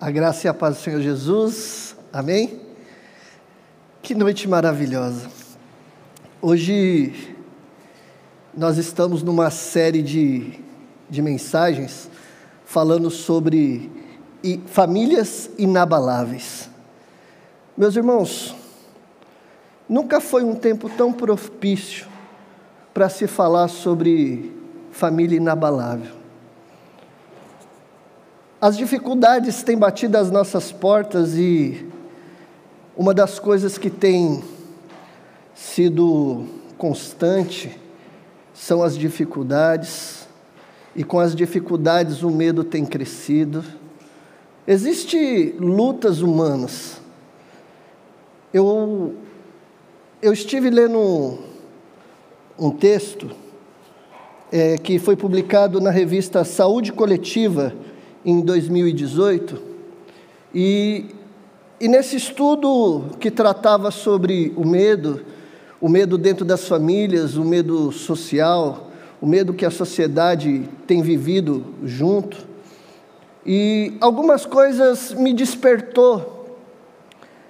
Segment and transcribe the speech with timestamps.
[0.00, 2.60] A graça e a paz do Senhor Jesus, amém?
[4.00, 5.28] Que noite maravilhosa.
[6.40, 7.34] Hoje
[8.56, 10.52] nós estamos numa série de,
[11.10, 12.08] de mensagens
[12.64, 13.90] falando sobre
[14.66, 16.70] famílias inabaláveis.
[17.76, 18.54] Meus irmãos,
[19.88, 22.06] nunca foi um tempo tão propício
[22.94, 24.54] para se falar sobre
[24.92, 26.17] família inabalável.
[28.60, 31.86] As dificuldades têm batido às nossas portas e
[32.96, 34.42] uma das coisas que tem
[35.54, 36.44] sido
[36.76, 37.78] constante
[38.52, 40.26] são as dificuldades,
[40.96, 43.64] e com as dificuldades o medo tem crescido.
[44.66, 47.00] Existem lutas humanas.
[48.52, 49.14] Eu,
[50.20, 51.38] eu estive lendo um,
[52.58, 53.30] um texto
[54.50, 57.72] é, que foi publicado na revista Saúde Coletiva,
[58.28, 59.58] em 2018,
[60.54, 61.06] e,
[61.80, 65.24] e nesse estudo que tratava sobre o medo,
[65.80, 71.64] o medo dentro das famílias, o medo social, o medo que a sociedade tem vivido
[71.82, 72.46] junto,
[73.46, 76.58] e algumas coisas me despertou,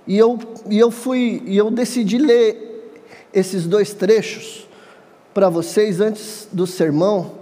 [0.07, 0.39] e eu,
[0.71, 2.95] e eu fui, e eu decidi ler
[3.35, 4.69] esses dois trechos
[5.35, 7.33] para vocês antes do sermão,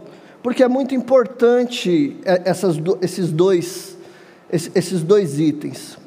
[0.47, 3.99] porque é muito importante é, essas, esses, dois,
[4.49, 5.99] esses dois itens.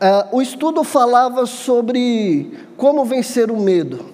[0.00, 4.06] É, o estudo falava sobre como vencer o medo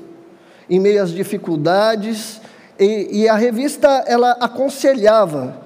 [0.69, 2.41] em meio às dificuldades,
[2.81, 5.57] e, e a revista ela aconselhava,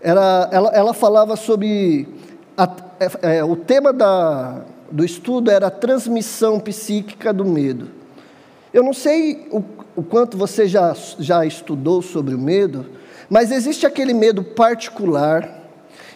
[0.00, 2.08] ela, ela, ela falava sobre.
[2.56, 2.66] A,
[2.98, 7.90] é, é, o tema da, do estudo era a transmissão psíquica do medo.
[8.72, 9.62] Eu não sei o,
[9.94, 15.62] o quanto você já, já estudou sobre o medo, mas existe aquele medo particular,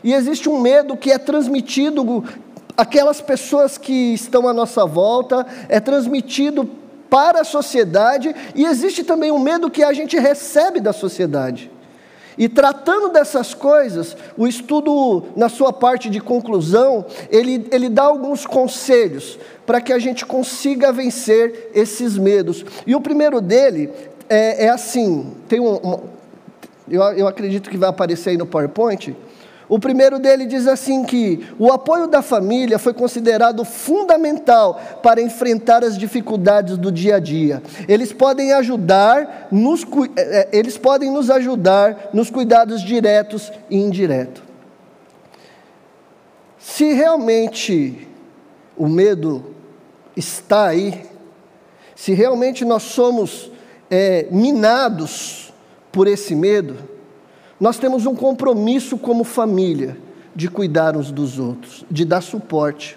[0.02, 2.24] e existe um medo que é transmitido
[2.76, 6.68] aquelas pessoas que estão à nossa volta, é transmitido
[7.10, 11.70] para a sociedade, e existe também um medo que a gente recebe da sociedade.
[12.38, 18.46] E tratando dessas coisas, o estudo, na sua parte de conclusão, ele, ele dá alguns
[18.46, 22.64] conselhos para que a gente consiga vencer esses medos.
[22.86, 23.90] E o primeiro dele
[24.28, 26.00] é, é assim: tem um, um
[26.90, 29.14] eu, eu acredito que vai aparecer aí no PowerPoint.
[29.68, 35.84] O primeiro dele diz assim que o apoio da família foi considerado fundamental para enfrentar
[35.84, 37.62] as dificuldades do dia a dia.
[37.86, 39.84] Eles podem ajudar, nos,
[40.16, 44.42] é, é, eles podem nos ajudar nos cuidados diretos e indiretos.
[46.58, 48.08] Se realmente
[48.74, 49.54] o medo
[50.16, 51.04] está aí,
[51.94, 53.50] se realmente nós somos
[53.90, 55.47] é, minados
[55.92, 56.76] por esse medo,
[57.60, 59.96] nós temos um compromisso como família
[60.34, 62.96] de cuidar uns dos outros, de dar suporte.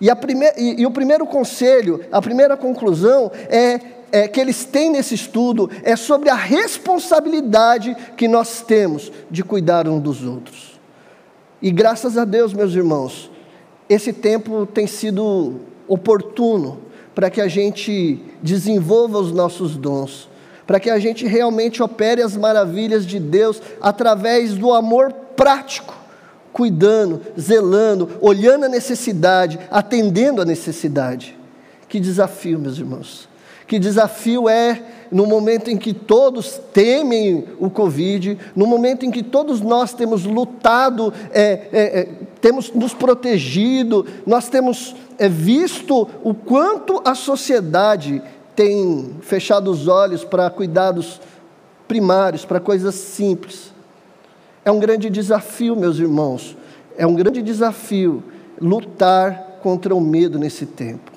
[0.00, 3.80] E, e, e o primeiro conselho, a primeira conclusão é,
[4.12, 9.88] é, que eles têm nesse estudo é sobre a responsabilidade que nós temos de cuidar
[9.88, 10.78] uns dos outros.
[11.60, 13.30] E graças a Deus, meus irmãos,
[13.88, 16.80] esse tempo tem sido oportuno
[17.14, 20.28] para que a gente desenvolva os nossos dons
[20.66, 25.94] para que a gente realmente opere as maravilhas de Deus através do amor prático,
[26.52, 31.36] cuidando, zelando, olhando a necessidade, atendendo a necessidade.
[31.88, 33.28] Que desafio, meus irmãos.
[33.66, 39.22] Que desafio é no momento em que todos temem o Covid, no momento em que
[39.22, 42.08] todos nós temos lutado, é, é, é,
[42.40, 48.22] temos nos protegido, nós temos é, visto o quanto a sociedade
[48.56, 51.20] tem fechado os olhos para cuidados
[51.86, 53.72] primários, para coisas simples.
[54.64, 56.56] É um grande desafio, meus irmãos,
[56.96, 58.24] é um grande desafio
[58.60, 61.12] lutar contra o medo nesse tempo.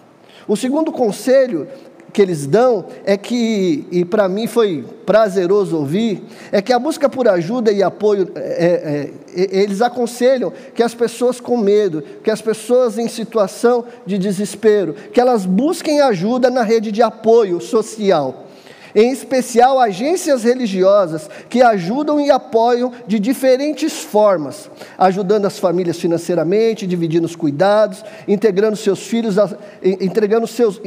[0.48, 1.68] O segundo conselho
[2.12, 7.10] que eles dão é que, e para mim foi prazeroso ouvir, é que a busca
[7.10, 12.32] por ajuda e apoio, é, é, é, eles aconselham que as pessoas com medo, que
[12.32, 18.49] as pessoas em situação de desespero, que elas busquem ajuda na rede de apoio social
[18.94, 26.88] em especial agências religiosas que ajudam e apoiam de diferentes formas, ajudando as famílias financeiramente,
[26.88, 29.50] dividindo os cuidados, integrando seus filhos, a,
[29.84, 30.82] entregando seus,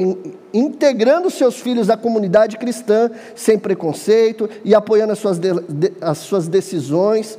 [0.52, 6.48] integrando seus filhos à comunidade cristã sem preconceito e apoiando as suas, de, as suas
[6.48, 7.38] decisões.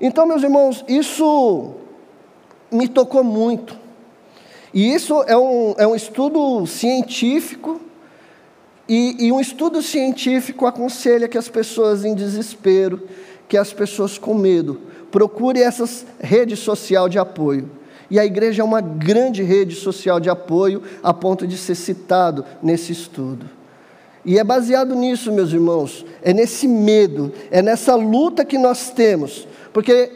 [0.00, 1.74] Então, meus irmãos, isso
[2.70, 3.80] me tocou muito.
[4.74, 7.80] E isso é um, é um estudo científico
[8.88, 13.08] e, e um estudo científico aconselha que as pessoas em desespero,
[13.48, 14.80] que as pessoas com medo,
[15.10, 17.70] procurem essas redes social de apoio.
[18.10, 22.44] E a igreja é uma grande rede social de apoio, a ponto de ser citado
[22.62, 23.48] nesse estudo.
[24.24, 29.48] E é baseado nisso, meus irmãos, é nesse medo, é nessa luta que nós temos.
[29.72, 30.12] Porque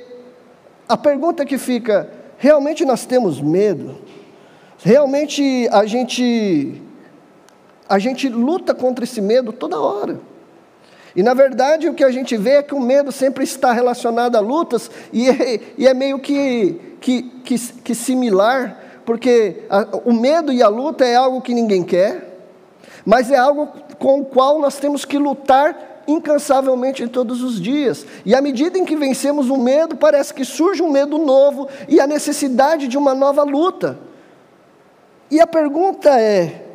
[0.89, 2.09] a pergunta que fica:
[2.39, 3.97] realmente nós temos medo?
[4.79, 6.83] Realmente a gente
[7.89, 10.19] a gente luta contra esse medo toda hora.
[11.15, 14.37] E na verdade o que a gente vê é que o medo sempre está relacionado
[14.37, 20.13] a lutas e é, e é meio que, que, que, que similar, porque a, o
[20.13, 22.39] medo e a luta é algo que ninguém quer,
[23.05, 23.69] mas é algo
[23.99, 28.07] com o qual nós temos que lutar incansavelmente todos os dias.
[28.25, 32.01] E à medida em que vencemos o medo, parece que surge um medo novo e
[32.01, 33.99] a necessidade de uma nova luta.
[35.31, 36.66] E a pergunta é: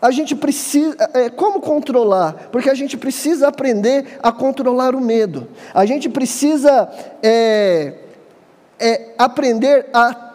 [0.00, 2.48] a gente precisa, é, como controlar?
[2.52, 5.48] Porque a gente precisa aprender a controlar o medo.
[5.74, 6.88] A gente precisa
[7.22, 7.94] é,
[8.78, 10.34] é, aprender a,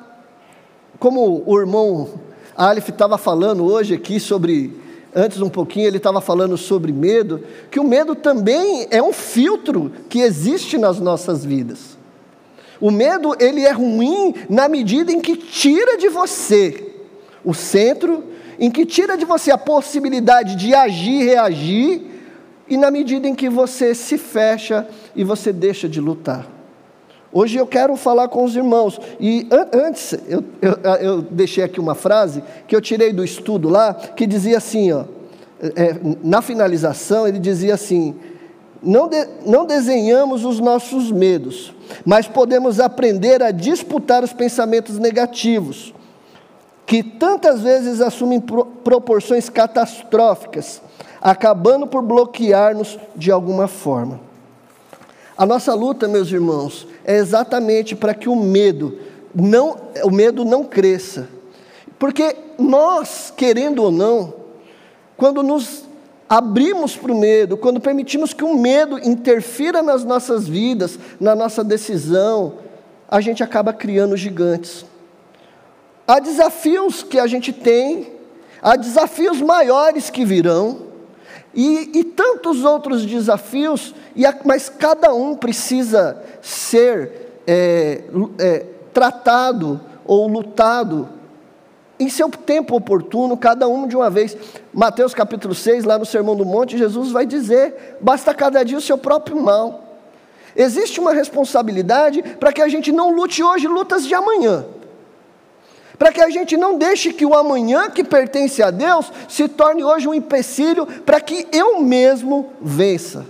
[1.00, 2.10] como o irmão
[2.56, 4.78] Aleph estava falando hoje aqui sobre,
[5.16, 9.92] antes um pouquinho ele estava falando sobre medo, que o medo também é um filtro
[10.10, 11.98] que existe nas nossas vidas.
[12.82, 16.92] O medo ele é ruim na medida em que tira de você
[17.46, 22.14] o centro em que tira de você a possibilidade de agir reagir,
[22.68, 26.48] e na medida em que você se fecha e você deixa de lutar.
[27.32, 31.96] Hoje eu quero falar com os irmãos, e antes eu, eu, eu deixei aqui uma
[31.96, 35.06] frase que eu tirei do estudo lá, que dizia assim, ó,
[35.76, 38.16] é, na finalização ele dizia assim:
[38.84, 41.74] não, de, não desenhamos os nossos medos,
[42.06, 45.94] mas podemos aprender a disputar os pensamentos negativos
[46.86, 50.82] que tantas vezes assumem proporções catastróficas,
[51.22, 54.20] acabando por bloquear-nos de alguma forma.
[55.38, 58.98] A nossa luta, meus irmãos, é exatamente para que o medo
[59.34, 61.28] não, o medo não cresça.
[61.98, 64.34] Porque nós, querendo ou não,
[65.18, 65.86] quando nos
[66.30, 71.64] abrimos para o medo, quando permitimos que o medo interfira nas nossas vidas, na nossa
[71.64, 72.56] decisão,
[73.10, 74.86] a gente acaba criando gigantes.
[76.06, 78.12] Há desafios que a gente tem,
[78.62, 80.94] há desafios maiores que virão,
[81.54, 88.04] e, e tantos outros desafios, e mas cada um precisa ser é,
[88.40, 91.08] é, tratado ou lutado
[92.00, 94.36] em seu tempo oportuno, cada um de uma vez.
[94.74, 98.82] Mateus capítulo 6, lá no Sermão do Monte, Jesus vai dizer: basta cada dia o
[98.82, 100.00] seu próprio mal.
[100.56, 104.66] Existe uma responsabilidade para que a gente não lute hoje lutas de amanhã
[105.98, 109.84] para que a gente não deixe que o amanhã que pertence a Deus se torne
[109.84, 113.26] hoje um empecilho para que eu mesmo vença.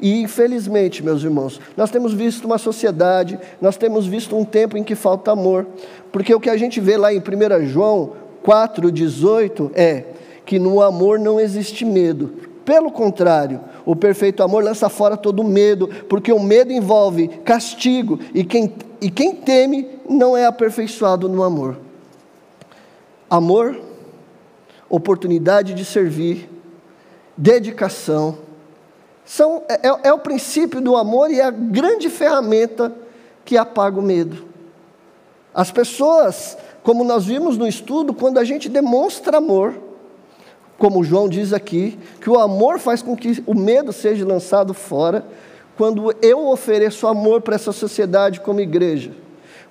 [0.00, 4.84] E infelizmente, meus irmãos, nós temos visto uma sociedade, nós temos visto um tempo em
[4.84, 5.66] que falta amor,
[6.12, 8.12] porque o que a gente vê lá em 1 João
[8.44, 10.04] 4,18 é
[10.46, 12.47] que no amor não existe medo.
[12.68, 18.44] Pelo contrário, o perfeito amor lança fora todo medo, porque o medo envolve castigo, e
[18.44, 21.88] quem, e quem teme não é aperfeiçoado no amor
[23.30, 23.78] amor,
[24.88, 26.48] oportunidade de servir,
[27.36, 28.38] dedicação.
[29.24, 32.94] São, é, é, é o princípio do amor e é a grande ferramenta
[33.44, 34.46] que apaga o medo.
[35.54, 39.87] As pessoas, como nós vimos no estudo, quando a gente demonstra amor,
[40.78, 45.26] como João diz aqui, que o amor faz com que o medo seja lançado fora,
[45.76, 49.10] quando eu ofereço amor para essa sociedade como igreja,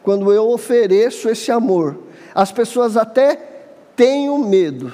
[0.03, 1.97] quando eu ofereço esse amor,
[2.35, 3.35] as pessoas até
[3.95, 4.91] têm o medo,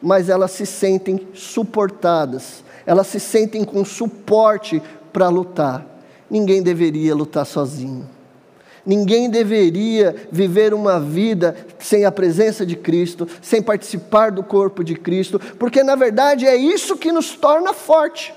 [0.00, 4.80] mas elas se sentem suportadas, elas se sentem com suporte
[5.12, 5.84] para lutar.
[6.30, 8.08] Ninguém deveria lutar sozinho.
[8.84, 14.94] Ninguém deveria viver uma vida sem a presença de Cristo, sem participar do corpo de
[14.94, 18.34] Cristo, porque na verdade é isso que nos torna forte.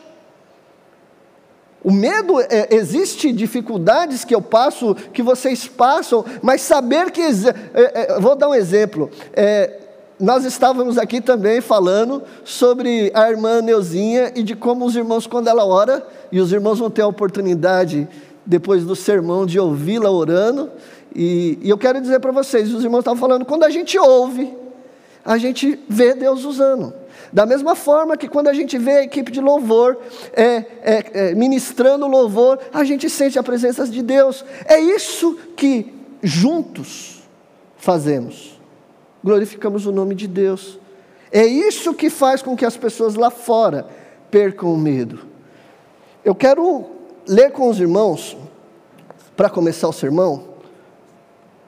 [1.84, 7.22] O medo, é, existe dificuldades que eu passo, que vocês passam, mas saber que.
[7.22, 9.10] É, é, vou dar um exemplo.
[9.34, 9.80] É,
[10.18, 15.50] nós estávamos aqui também falando sobre a irmã Neuzinha e de como os irmãos, quando
[15.50, 18.08] ela ora, e os irmãos vão ter a oportunidade,
[18.46, 20.72] depois do sermão, de ouvi-la orando.
[21.16, 24.54] E, e eu quero dizer para vocês: os irmãos estavam falando, quando a gente ouve,
[25.24, 26.94] a gente vê Deus usando.
[27.32, 29.98] Da mesma forma que quando a gente vê a equipe de louvor
[30.34, 30.66] é, é,
[31.14, 34.46] é, ministrando louvor, a gente sente a presença de Deus.
[34.66, 37.24] É isso que juntos
[37.76, 38.60] fazemos.
[39.24, 40.80] Glorificamos o nome de Deus.
[41.32, 43.88] É isso que faz com que as pessoas lá fora
[44.30, 45.22] percam o medo.
[46.24, 46.93] Eu quero
[47.28, 48.38] ler com os irmãos,
[49.36, 50.44] para começar o sermão,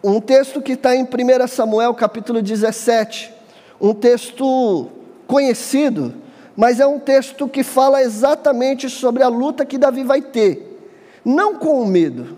[0.04, 3.34] um texto que está em 1 Samuel capítulo 17,
[3.82, 4.88] um texto
[5.26, 6.14] conhecido,
[6.56, 10.80] mas é um texto que fala exatamente sobre a luta que Davi vai ter,
[11.24, 12.38] não com o medo,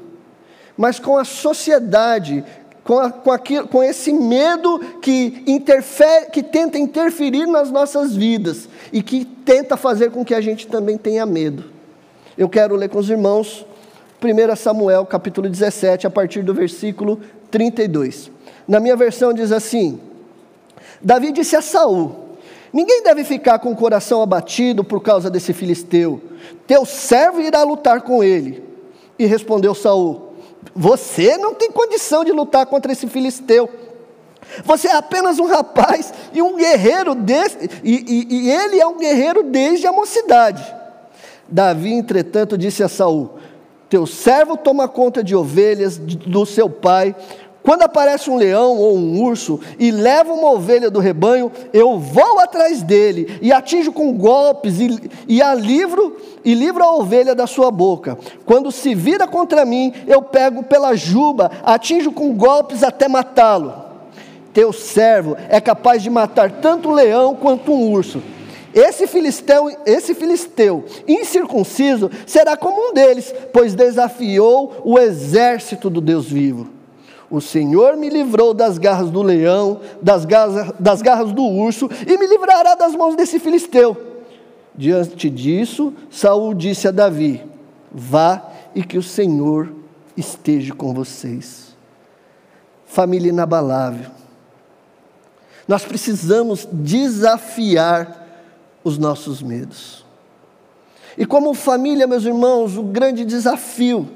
[0.78, 2.44] mas com a sociedade,
[2.84, 8.70] com, a, com, aquilo, com esse medo que, interfere, que tenta interferir nas nossas vidas
[8.94, 11.77] e que tenta fazer com que a gente também tenha medo.
[12.38, 13.66] Eu quero ler com os irmãos
[14.24, 18.30] 1 Samuel capítulo 17, a partir do versículo 32.
[18.68, 20.00] Na minha versão diz assim:
[21.02, 22.38] Davi disse a Saul:
[22.72, 26.22] Ninguém deve ficar com o coração abatido por causa desse filisteu.
[26.68, 28.64] Teu servo irá lutar com ele.
[29.18, 30.34] E respondeu Saul:
[30.76, 33.68] Você não tem condição de lutar contra esse filisteu.
[34.64, 38.98] Você é apenas um rapaz e um guerreiro desse, e, e, e ele é um
[38.98, 40.78] guerreiro desde a mocidade.
[41.50, 43.32] Davi, entretanto, disse a Saul:
[43.90, 47.16] teu servo toma conta de ovelhas do seu pai.
[47.64, 52.40] Quando aparece um leão ou um urso e leva uma ovelha do rebanho, eu vou
[52.40, 57.46] atrás dele e atinjo com golpes e, e a livro e livro a ovelha da
[57.46, 58.18] sua boca.
[58.46, 63.74] Quando se vira contra mim, eu pego pela juba, atinjo com golpes até matá-lo.
[64.54, 68.22] Teu servo é capaz de matar tanto um leão quanto um urso.
[68.78, 76.28] Esse filisteu, esse filisteu incircunciso será como um deles, pois desafiou o exército do Deus
[76.28, 76.70] vivo.
[77.28, 82.18] O Senhor me livrou das garras do leão, das garras, das garras do urso, e
[82.20, 83.98] me livrará das mãos desse filisteu.
[84.76, 87.44] Diante disso, Saul disse a Davi:
[87.92, 88.44] Vá
[88.76, 89.74] e que o Senhor
[90.16, 91.76] esteja com vocês.
[92.86, 94.12] Família inabalável.
[95.68, 98.27] Nós precisamos desafiar
[98.88, 100.06] os nossos medos.
[101.18, 104.08] E como família, meus irmãos, o grande desafio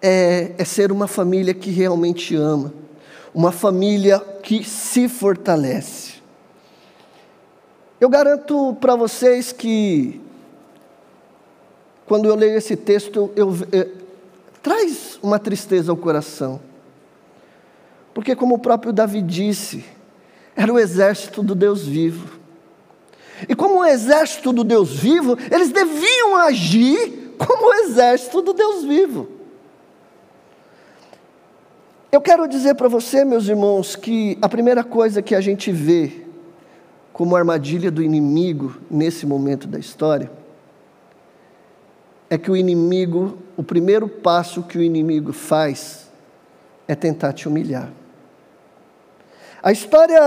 [0.00, 2.72] é, é ser uma família que realmente ama,
[3.34, 6.14] uma família que se fortalece.
[8.00, 10.20] Eu garanto para vocês que,
[12.06, 13.88] quando eu leio esse texto, eu, eu, é,
[14.62, 16.60] traz uma tristeza ao coração.
[18.12, 19.84] Porque, como o próprio Davi disse,
[20.54, 22.43] era o exército do Deus vivo.
[23.48, 28.84] E como um exército do Deus vivo, eles deviam agir como o exército do Deus
[28.84, 29.28] vivo.
[32.12, 36.22] Eu quero dizer para você, meus irmãos, que a primeira coisa que a gente vê
[37.12, 40.30] como armadilha do inimigo nesse momento da história
[42.30, 46.10] é que o inimigo, o primeiro passo que o inimigo faz
[46.86, 47.90] é tentar te humilhar.
[49.62, 50.20] A história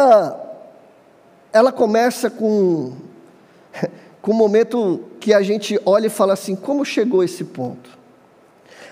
[1.58, 2.94] ela começa com,
[4.22, 7.90] com um momento que a gente olha e fala assim: como chegou esse ponto?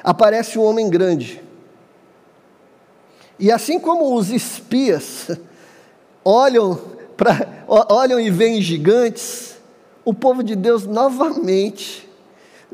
[0.03, 1.41] Aparece um homem grande.
[3.37, 5.29] E assim como os espias
[6.23, 6.79] olham,
[7.15, 9.55] pra, olham e veem gigantes,
[10.03, 12.09] o povo de Deus novamente,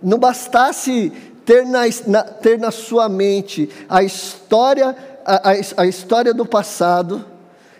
[0.02, 1.12] não bastasse
[1.46, 4.96] ter na, na, ter na sua mente a história,
[5.26, 7.26] a, a, a história do passado,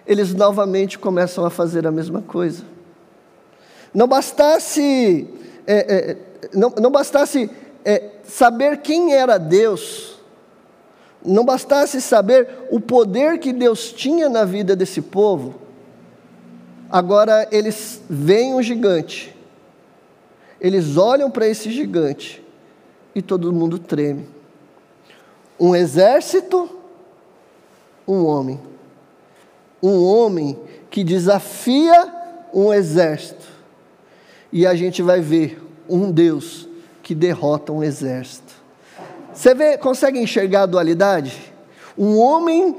[0.06, 2.64] eles novamente começam a fazer a mesma coisa.
[3.94, 5.28] Não bastasse,
[5.68, 6.18] é, é,
[6.54, 7.50] não, não bastasse
[7.84, 10.20] é, saber quem era Deus,
[11.24, 15.56] não bastasse saber o poder que Deus tinha na vida desse povo,
[16.90, 19.36] agora eles veem um gigante,
[20.60, 22.44] eles olham para esse gigante
[23.14, 24.28] e todo mundo treme.
[25.60, 26.70] Um exército,
[28.08, 28.71] um homem
[29.82, 30.58] um homem
[30.90, 32.14] que desafia
[32.54, 33.48] um exército.
[34.52, 36.68] E a gente vai ver um Deus
[37.02, 38.54] que derrota um exército.
[39.34, 41.54] Você vê, consegue enxergar a dualidade?
[41.98, 42.76] Um homem,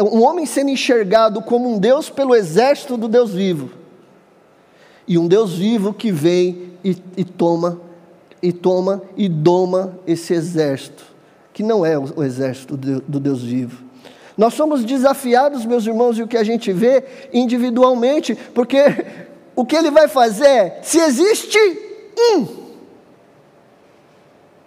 [0.00, 3.70] um homem sendo enxergado como um Deus pelo exército do Deus vivo.
[5.06, 7.80] E um Deus vivo que vem e, e toma,
[8.42, 11.04] e toma e doma esse exército,
[11.52, 13.87] que não é o, exército do Deus vivo.
[14.38, 17.02] Nós somos desafiados, meus irmãos, e o que a gente vê
[17.32, 18.78] individualmente, porque
[19.56, 21.58] o que ele vai fazer é: se existe
[22.16, 22.46] um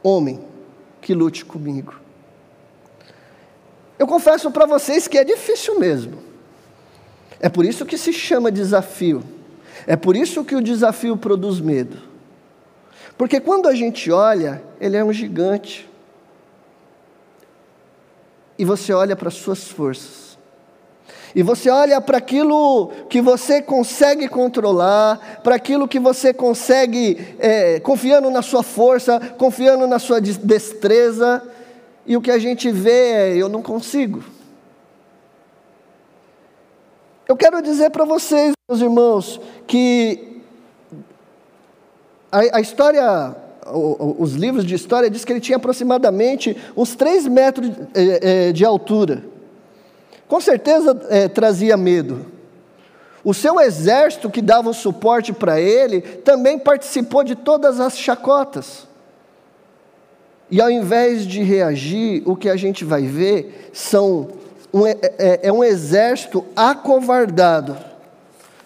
[0.04, 0.42] homem
[1.00, 1.96] que lute comigo.
[3.98, 6.22] Eu confesso para vocês que é difícil mesmo.
[7.40, 9.24] É por isso que se chama desafio.
[9.88, 11.98] É por isso que o desafio produz medo.
[13.18, 15.90] Porque quando a gente olha, ele é um gigante
[18.62, 20.38] e você olha para as suas forças.
[21.34, 27.80] E você olha para aquilo que você consegue controlar, para aquilo que você consegue, é,
[27.80, 31.42] confiando na sua força, confiando na sua destreza,
[32.06, 34.24] e o que a gente vê é: eu não consigo.
[37.28, 40.40] Eu quero dizer para vocês, meus irmãos, que
[42.32, 43.36] a, a história,
[43.68, 48.52] os livros de história diz que ele tinha aproximadamente uns 3 metros de, é, é,
[48.52, 49.24] de altura.
[50.28, 52.26] Com certeza é, trazia medo.
[53.24, 58.88] O seu exército que dava o suporte para ele também participou de todas as chacotas.
[60.50, 64.30] E ao invés de reagir, o que a gente vai ver são
[64.74, 64.98] um, é,
[65.44, 67.78] é um exército acovardado.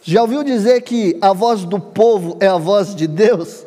[0.01, 3.65] Já ouviu dizer que a voz do povo é a voz de Deus?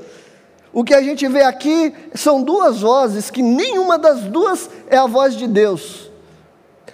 [0.79, 5.09] O que a gente vê aqui são duas vozes, que nenhuma das duas é a
[5.09, 6.09] voz de Deus.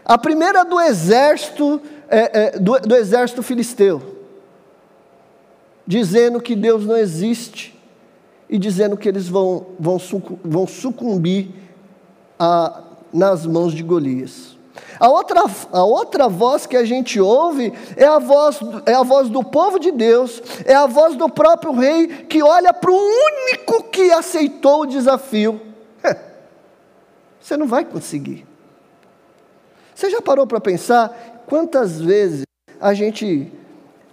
[0.03, 4.01] A primeira é do exército, é, é, do, do exército filisteu,
[5.87, 7.79] dizendo que Deus não existe
[8.49, 11.51] e dizendo que eles vão, vão sucumbir
[12.39, 14.54] a, nas mãos de Golias.
[14.99, 19.29] A outra, a outra voz que a gente ouve é a, voz, é a voz
[19.29, 23.85] do povo de Deus, é a voz do próprio rei que olha para o único
[23.91, 25.61] que aceitou o desafio.
[27.41, 28.47] Você não vai conseguir.
[29.95, 32.45] Você já parou para pensar quantas vezes
[32.81, 33.53] a gente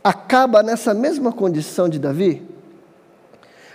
[0.04, 2.48] acaba nessa mesma condição de Davi?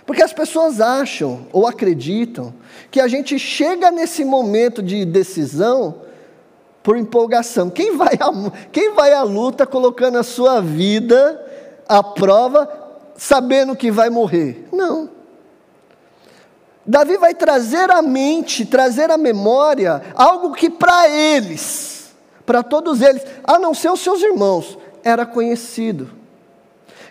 [0.05, 2.53] Porque as pessoas acham ou acreditam
[2.89, 6.06] que a gente chega nesse momento de decisão
[6.87, 7.69] por empolgação.
[7.69, 8.17] Quem vai,
[8.71, 11.45] quem vai à luta colocando a sua vida
[11.85, 12.65] à prova,
[13.17, 14.69] sabendo que vai morrer?
[14.71, 15.09] Não.
[16.85, 22.15] Davi vai trazer à mente, trazer à memória, algo que para eles,
[22.45, 26.09] para todos eles, a não ser os seus irmãos, era conhecido.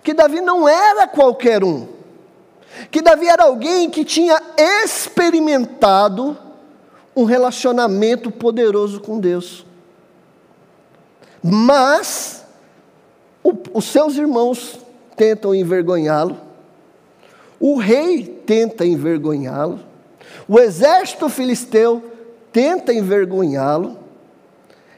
[0.02, 1.87] Que Davi não era qualquer um.
[2.90, 6.35] Que Davi era alguém que tinha experimentado
[7.14, 9.66] um relacionamento poderoso com Deus.
[11.43, 12.45] Mas
[13.43, 14.78] o, os seus irmãos
[15.17, 16.37] tentam envergonhá-lo,
[17.58, 19.80] o rei tenta envergonhá-lo,
[20.49, 22.02] o exército filisteu
[22.52, 23.99] tenta envergonhá-lo.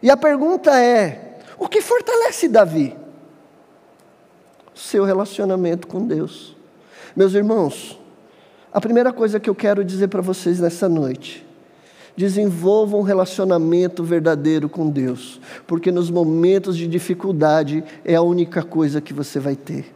[0.03, 2.97] E a pergunta é: o que fortalece Davi?
[4.75, 6.57] Seu relacionamento com Deus.
[7.17, 7.99] Meus irmãos,
[8.73, 11.48] a primeira coisa que eu quero dizer para vocês nessa noite
[12.19, 19.01] desenvolva um relacionamento verdadeiro com Deus, porque nos momentos de dificuldade é a única coisa
[19.01, 19.95] que você vai ter.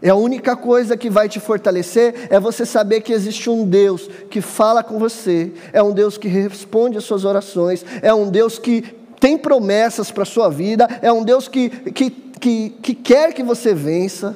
[0.00, 4.08] É a única coisa que vai te fortalecer é você saber que existe um Deus
[4.30, 8.58] que fala com você, é um Deus que responde às suas orações, é um Deus
[8.58, 8.80] que
[9.20, 13.42] tem promessas para a sua vida, é um Deus que, que, que, que quer que
[13.42, 14.34] você vença.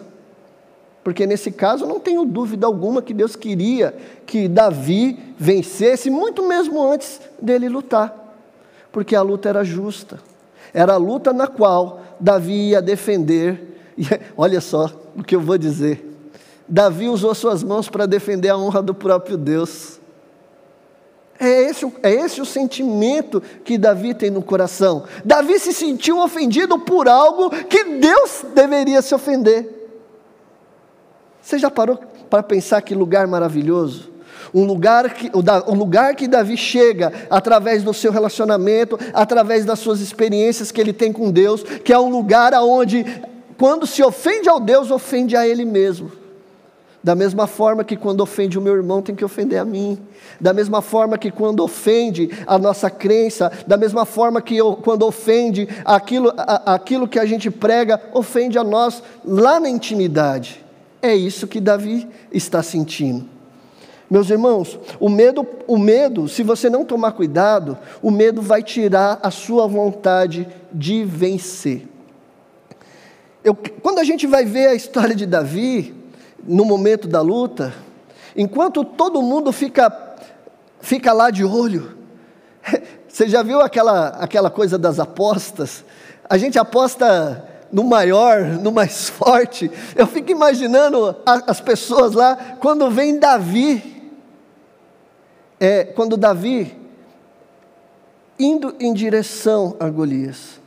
[1.05, 6.83] Porque nesse caso não tenho dúvida alguma que Deus queria que Davi vencesse, muito mesmo
[6.83, 8.13] antes dele lutar.
[8.91, 10.19] Porque a luta era justa.
[10.73, 13.71] Era a luta na qual Davi ia defender.
[13.97, 14.03] E
[14.37, 16.05] olha só o que eu vou dizer.
[16.67, 20.01] Davi usou suas mãos para defender a honra do próprio Deus.
[21.39, 25.05] É esse, é esse o sentimento que Davi tem no coração.
[25.25, 29.74] Davi se sentiu ofendido por algo que Deus deveria se ofender.
[31.45, 34.11] Você já parou para pensar que lugar maravilhoso?
[34.53, 35.31] Um lugar, que,
[35.69, 40.93] um lugar que Davi chega através do seu relacionamento, através das suas experiências que ele
[40.93, 43.05] tem com Deus, que é um lugar onde,
[43.59, 46.11] quando se ofende ao Deus, ofende a ele mesmo.
[47.03, 49.99] Da mesma forma que quando ofende o meu irmão, tem que ofender a mim.
[50.41, 55.05] Da mesma forma que quando ofende a nossa crença, da mesma forma que eu, quando
[55.05, 60.64] ofende aquilo, a, aquilo que a gente prega, ofende a nós lá na intimidade.
[61.05, 63.29] É isso que Davi está sentindo.
[64.09, 69.21] Meus irmãos, o medo, o medo, se você não tomar cuidado, o medo vai tirar
[69.23, 71.87] a sua vontade de vencer.
[73.45, 75.95] Eu, quando a gente vai ver a história de Davi,
[76.43, 77.75] no momento da luta,
[78.35, 80.17] enquanto todo mundo fica,
[80.81, 81.99] fica lá de olho,
[83.07, 85.85] você já viu aquela, aquela coisa das apostas?
[86.31, 89.69] A gente aposta no maior, no mais forte.
[89.97, 94.13] Eu fico imaginando as pessoas lá, quando vem Davi,
[95.59, 96.79] é, quando Davi
[98.39, 100.61] indo em direção a Golias.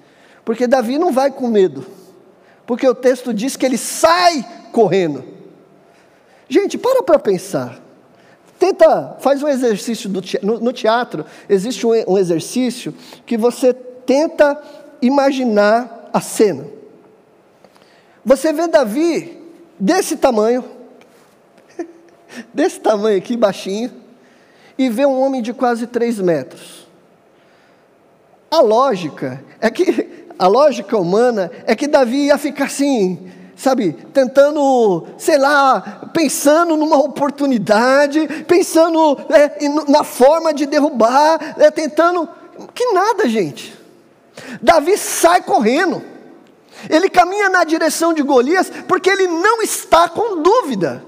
[0.43, 1.85] Porque Davi não vai com medo,
[2.65, 5.23] porque o texto diz que ele sai correndo.
[6.49, 7.81] Gente, para para pensar.
[8.59, 12.93] Tenta, faz um exercício do, no, no teatro, existe um, um exercício
[13.25, 14.59] que você tenta
[15.01, 16.76] imaginar a cena.
[18.27, 19.41] Você vê Davi
[19.79, 20.65] desse tamanho,
[22.53, 23.89] desse tamanho aqui, baixinho,
[24.77, 26.85] e vê um homem de quase três metros.
[28.51, 35.07] A lógica é que a lógica humana é que Davi ia ficar assim, sabe, tentando,
[35.17, 42.27] sei lá, pensando numa oportunidade, pensando é, na forma de derrubar, é, tentando.
[42.75, 43.73] Que nada, gente.
[44.61, 46.16] Davi sai correndo.
[46.89, 51.03] Ele caminha na direção de Golias porque ele não está com dúvida.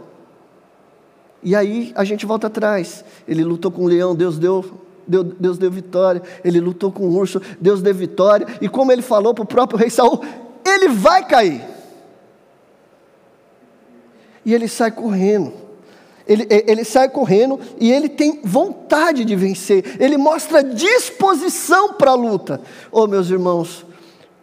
[1.41, 3.03] E aí a gente volta atrás.
[3.27, 4.65] Ele lutou com o leão, Deus deu,
[5.07, 6.21] Deus, deu vitória.
[6.43, 8.47] Ele lutou com o urso, Deus deu vitória.
[8.61, 10.21] E como ele falou para o próprio rei Saul,
[10.65, 11.63] ele vai cair.
[14.45, 15.53] E ele sai correndo.
[16.29, 22.13] Ele, ele, sai correndo e ele tem vontade de vencer, ele mostra disposição para a
[22.13, 22.61] luta.
[22.91, 23.83] Oh, meus irmãos,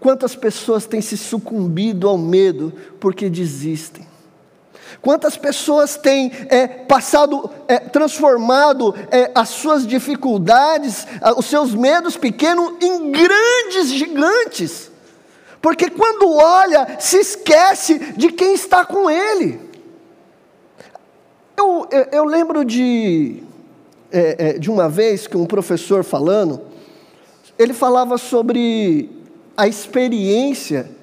[0.07, 4.07] quantas pessoas têm se sucumbido ao medo porque desistem?
[5.03, 12.75] Quantas pessoas têm é, passado, é, transformado é, as suas dificuldades, os seus medos pequenos
[12.81, 14.92] em grandes gigantes?
[15.61, 19.61] Porque quando olha, se esquece de quem está com ele.
[21.57, 23.42] Eu, eu, eu lembro de,
[24.12, 26.62] é, é, de uma vez que um professor falando,
[27.59, 29.15] ele falava sobre
[29.57, 30.97] a experiência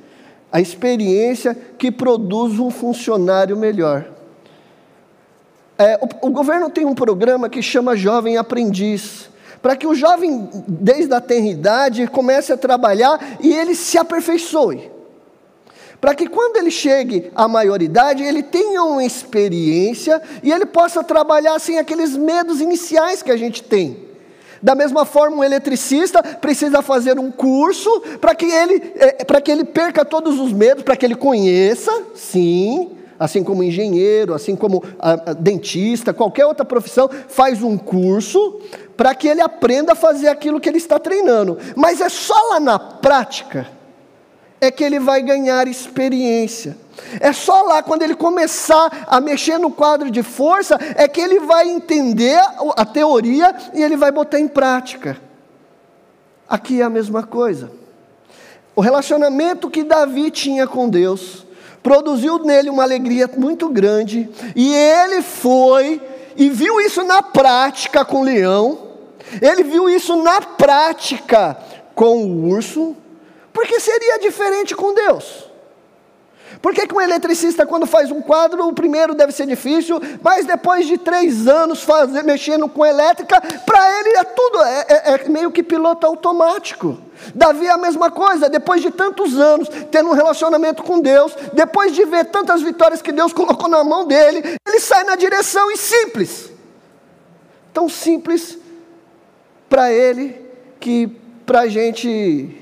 [0.53, 4.05] a experiência que produz um funcionário melhor.
[5.75, 9.31] É, o, o governo tem um programa que chama Jovem Aprendiz,
[9.63, 14.91] para que o jovem, desde a tenridade, comece a trabalhar e ele se aperfeiçoe.
[15.99, 21.57] Para que quando ele chegue à maioridade, ele tenha uma experiência e ele possa trabalhar
[21.57, 23.97] sem aqueles medos iniciais que a gente tem.
[24.63, 29.51] Da mesma forma, um eletricista precisa fazer um curso para que ele, é, para que
[29.51, 34.81] ele perca todos os medos, para que ele conheça, sim, assim como engenheiro, assim como
[34.97, 38.61] a, a dentista, qualquer outra profissão, faz um curso
[38.95, 41.57] para que ele aprenda a fazer aquilo que ele está treinando.
[41.75, 43.67] Mas é só lá na prática
[44.61, 46.77] é que ele vai ganhar experiência.
[47.19, 51.39] É só lá, quando ele começar a mexer no quadro de força, é que ele
[51.39, 52.39] vai entender
[52.75, 55.17] a teoria e ele vai botar em prática.
[56.47, 57.71] Aqui é a mesma coisa.
[58.75, 61.45] O relacionamento que Davi tinha com Deus
[61.81, 66.01] produziu nele uma alegria muito grande, e ele foi
[66.35, 68.79] e viu isso na prática com o leão,
[69.41, 71.57] ele viu isso na prática
[71.93, 72.95] com o urso,
[73.51, 75.52] porque seria diferente com Deus.
[76.63, 80.45] Por que, que um eletricista, quando faz um quadro, o primeiro deve ser difícil, mas
[80.45, 85.27] depois de três anos fazer, mexendo com elétrica, para ele é tudo, é, é, é,
[85.27, 86.97] meio que piloto automático.
[87.35, 91.93] Davi é a mesma coisa, depois de tantos anos tendo um relacionamento com Deus, depois
[91.93, 95.75] de ver tantas vitórias que Deus colocou na mão dele, ele sai na direção e
[95.75, 96.49] simples.
[97.73, 98.57] Tão simples
[99.67, 100.39] para ele
[100.79, 101.07] que
[101.45, 102.57] para a gente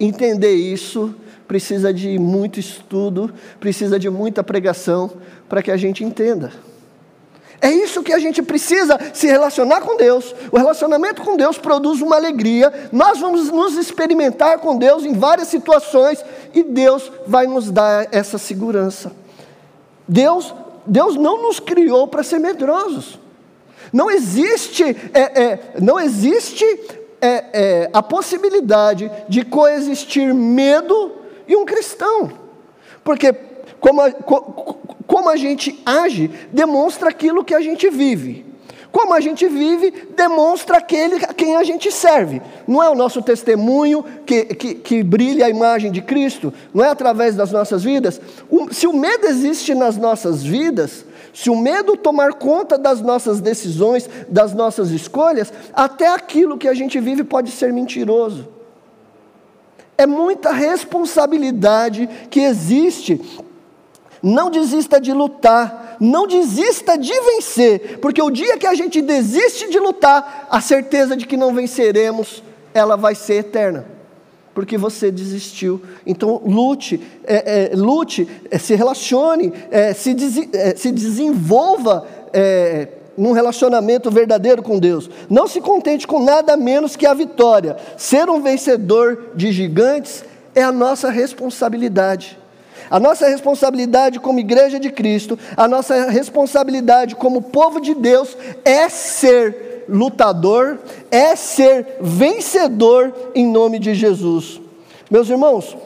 [0.00, 1.14] entender isso
[1.50, 5.10] precisa de muito estudo, precisa de muita pregação
[5.48, 6.52] para que a gente entenda.
[7.60, 10.32] É isso que a gente precisa se relacionar com Deus.
[10.52, 12.72] O relacionamento com Deus produz uma alegria.
[12.92, 18.38] Nós vamos nos experimentar com Deus em várias situações e Deus vai nos dar essa
[18.38, 19.10] segurança.
[20.06, 20.54] Deus,
[20.86, 23.18] Deus não nos criou para ser medrosos.
[23.92, 26.64] Não existe, é, é, não existe
[27.20, 31.18] é, é, a possibilidade de coexistir medo
[31.50, 32.30] e um cristão.
[33.02, 33.34] Porque
[33.80, 38.46] como a, como a gente age demonstra aquilo que a gente vive.
[38.92, 42.40] Como a gente vive, demonstra aquele a quem a gente serve.
[42.66, 46.88] Não é o nosso testemunho que, que, que brilha a imagem de Cristo, não é
[46.88, 48.20] através das nossas vidas.
[48.48, 53.40] O, se o medo existe nas nossas vidas, se o medo tomar conta das nossas
[53.40, 58.59] decisões, das nossas escolhas, até aquilo que a gente vive pode ser mentiroso.
[60.00, 63.20] É muita responsabilidade que existe.
[64.22, 69.68] Não desista de lutar, não desista de vencer, porque o dia que a gente desiste
[69.68, 74.00] de lutar, a certeza de que não venceremos, ela vai ser eterna
[74.54, 75.80] porque você desistiu.
[76.06, 82.88] Então, lute, é, é, lute, é, se relacione, é, se, des, é, se, desenvolva é,
[83.16, 85.10] num relacionamento verdadeiro com Deus.
[85.28, 87.76] Não se contente com nada menos que a vitória.
[87.96, 92.38] Ser um vencedor de gigantes é a nossa responsabilidade.
[92.90, 98.88] A nossa responsabilidade como igreja de Cristo, a nossa responsabilidade como povo de Deus é
[98.88, 100.78] ser lutador,
[101.10, 104.60] é ser vencedor em nome de Jesus.
[105.10, 105.76] Meus irmãos,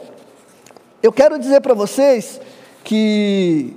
[1.01, 2.41] eu quero dizer para vocês
[2.83, 3.75] que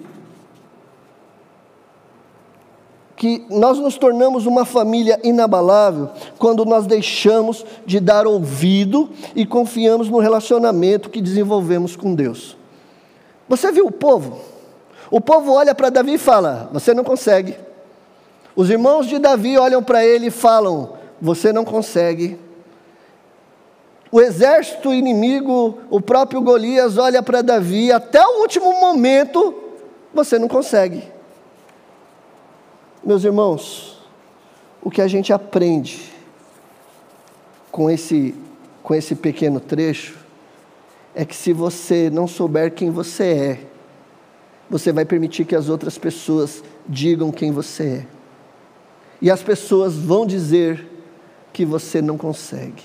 [3.18, 10.08] que nós nos tornamos uma família inabalável quando nós deixamos de dar ouvido e confiamos
[10.08, 12.56] no relacionamento que desenvolvemos com Deus.
[13.48, 14.38] Você viu o povo?
[15.10, 17.56] O povo olha para Davi e fala: Você não consegue.
[18.54, 22.38] Os irmãos de Davi olham para ele e falam: Você não consegue.
[24.12, 29.54] O exército inimigo, o próprio Golias, olha para Davi, até o último momento,
[30.14, 31.17] você não consegue.
[33.02, 33.98] Meus irmãos,
[34.82, 36.12] o que a gente aprende
[37.70, 38.34] com esse,
[38.82, 40.18] com esse pequeno trecho
[41.14, 43.60] é que se você não souber quem você é,
[44.68, 48.06] você vai permitir que as outras pessoas digam quem você é.
[49.20, 50.86] E as pessoas vão dizer
[51.52, 52.84] que você não consegue.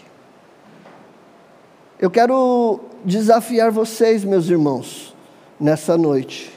[1.99, 5.15] Eu quero desafiar vocês, meus irmãos,
[5.60, 6.52] nessa noite.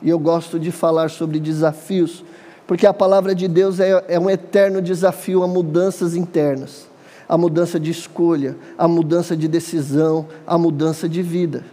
[0.00, 2.24] E eu gosto de falar sobre desafios,
[2.66, 6.88] porque a palavra de Deus é, é um eterno desafio a mudanças internas,
[7.28, 11.64] a mudança de escolha, a mudança de decisão, a mudança de vida.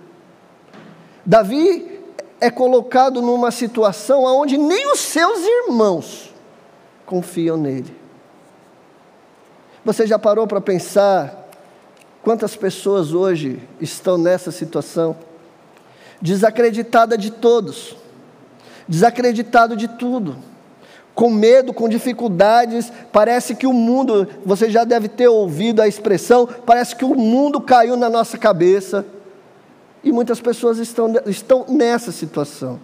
[1.26, 2.00] Davi
[2.40, 6.34] é colocado numa situação onde nem os seus irmãos
[7.06, 7.96] confiam nele.
[9.84, 11.50] Você já parou para pensar
[12.22, 15.16] Quantas pessoas hoje estão nessa situação?
[16.22, 17.96] Desacreditada de todos,
[18.88, 20.38] desacreditado de tudo,
[21.14, 22.92] com medo, com dificuldades.
[23.12, 27.60] Parece que o mundo, você já deve ter ouvido a expressão, parece que o mundo
[27.60, 29.06] caiu na nossa cabeça.
[30.04, 32.80] E muitas pessoas estão, estão nessa situação.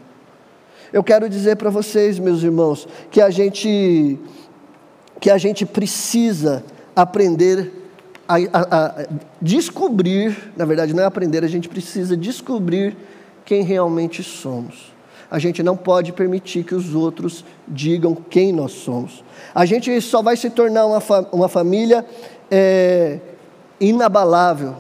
[0.92, 4.20] Eu quero dizer para vocês, meus irmãos, que a gente,
[5.20, 6.64] que a gente precisa
[6.96, 7.72] aprender
[8.28, 9.06] a, a, a
[9.42, 12.98] descobrir, na verdade não é aprender, a gente precisa descobrir
[13.44, 14.95] quem realmente somos.
[15.36, 19.22] A gente não pode permitir que os outros digam quem nós somos.
[19.54, 22.06] A gente só vai se tornar uma, fa uma família
[22.50, 23.20] é,
[23.78, 24.78] inabalável.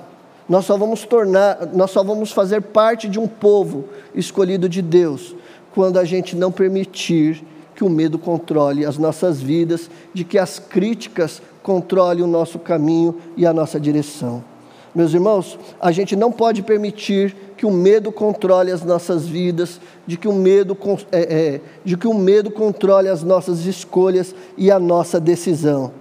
[0.47, 5.35] Nós só vamos tornar, nós só vamos fazer parte de um povo escolhido de Deus
[5.73, 7.43] quando a gente não permitir
[7.75, 13.17] que o medo controle as nossas vidas, de que as críticas controle o nosso caminho
[13.35, 14.41] e a nossa direção.
[14.95, 20.15] Meus irmãos, a gente não pode permitir que o medo controle as nossas vidas, de
[20.15, 20.77] que o medo,
[21.11, 25.91] é, é, de que o medo controle as nossas escolhas e a nossa decisão.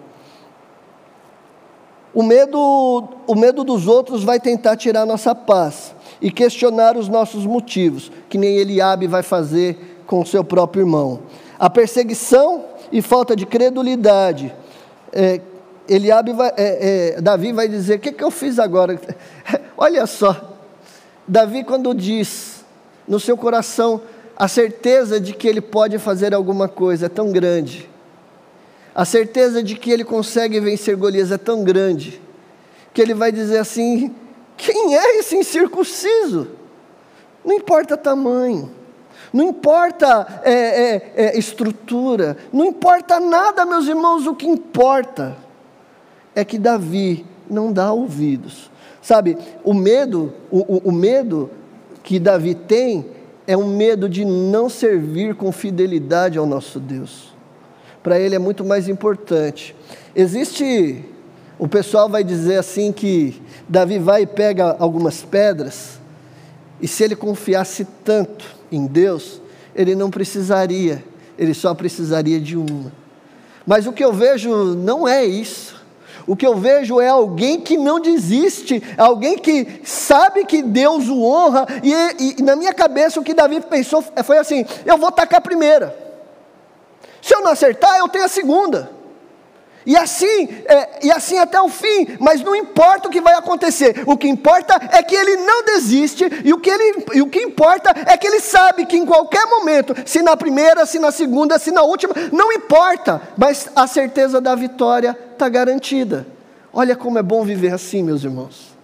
[2.14, 7.44] O medo, o medo dos outros vai tentar tirar nossa paz e questionar os nossos
[7.44, 11.18] motivos, que nem Eliabe vai fazer com o seu próprio irmão.
[11.58, 14.54] A perseguição e falta de credulidade
[15.12, 15.40] é,
[15.88, 18.98] Eliabe vai, é, é, Davi vai dizer: O que, que eu fiz agora?
[19.76, 20.56] Olha só,
[21.26, 22.64] Davi, quando diz
[23.06, 24.00] no seu coração
[24.36, 27.88] a certeza de que ele pode fazer alguma coisa é tão grande,
[28.94, 32.20] a certeza de que ele consegue vencer Golias é tão grande,
[32.92, 34.14] que ele vai dizer assim:
[34.56, 36.48] Quem é esse incircunciso?
[37.44, 38.70] Não importa tamanho.
[39.32, 45.43] Não importa é, é, é, estrutura, não importa nada, meus irmãos, o que importa
[46.34, 48.70] é que Davi não dá ouvidos.
[49.00, 51.50] Sabe, o medo, o, o, o medo
[52.02, 53.06] que Davi tem
[53.46, 57.34] é um medo de não servir com fidelidade ao nosso Deus.
[58.02, 59.74] Para ele é muito mais importante.
[60.14, 61.04] Existe,
[61.58, 66.00] o pessoal vai dizer assim que Davi vai e pega algumas pedras,
[66.80, 69.40] e se ele confiasse tanto em Deus,
[69.74, 71.02] ele não precisaria,
[71.38, 72.92] ele só precisaria de uma.
[73.66, 75.73] Mas o que eu vejo não é isso.
[76.26, 81.22] O que eu vejo é alguém que não desiste, alguém que sabe que Deus o
[81.22, 85.38] honra, e, e na minha cabeça o que Davi pensou foi assim: eu vou tacar
[85.38, 85.96] a primeira,
[87.20, 88.93] se eu não acertar, eu tenho a segunda.
[89.86, 94.02] E assim, é, e assim até o fim, mas não importa o que vai acontecer,
[94.06, 97.40] o que importa é que ele não desiste, e o que, ele, e o que
[97.40, 101.58] importa é que ele sabe que em qualquer momento, se na primeira, se na segunda,
[101.58, 106.26] se na última, não importa, mas a certeza da vitória está garantida.
[106.72, 108.74] Olha como é bom viver assim, meus irmãos.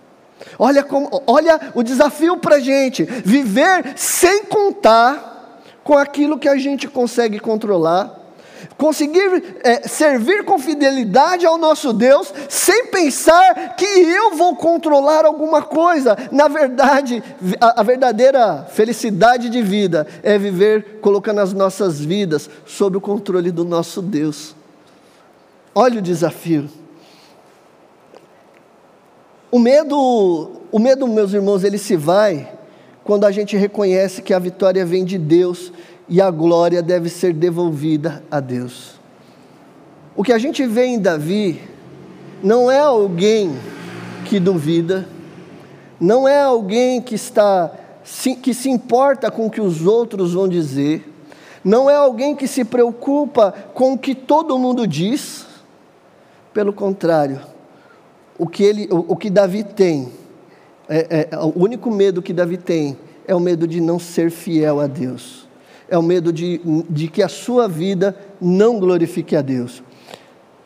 [0.58, 6.56] Olha, como, olha o desafio para a gente: viver sem contar com aquilo que a
[6.56, 8.19] gente consegue controlar
[8.76, 15.62] conseguir é, servir com fidelidade ao nosso Deus, sem pensar que eu vou controlar alguma
[15.62, 16.16] coisa.
[16.30, 17.22] Na verdade,
[17.60, 23.50] a, a verdadeira felicidade de vida é viver colocando as nossas vidas sob o controle
[23.50, 24.54] do nosso Deus.
[25.74, 26.68] Olha o desafio.
[29.50, 32.52] O medo, o medo, meus irmãos, ele se vai
[33.02, 35.72] quando a gente reconhece que a vitória vem de Deus
[36.10, 38.98] e a glória deve ser devolvida a Deus.
[40.16, 41.62] O que a gente vê em Davi
[42.42, 43.56] não é alguém
[44.24, 45.08] que duvida,
[46.00, 47.72] não é alguém que está
[48.42, 51.06] que se importa com o que os outros vão dizer,
[51.62, 55.46] não é alguém que se preocupa com o que todo mundo diz.
[56.52, 57.40] Pelo contrário,
[58.36, 60.10] o que, ele, o, o que Davi tem,
[60.88, 64.80] é, é, o único medo que Davi tem é o medo de não ser fiel
[64.80, 65.39] a Deus,
[65.90, 69.82] é o medo de, de que a sua vida não glorifique a Deus.